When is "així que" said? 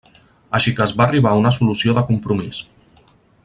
0.59-0.83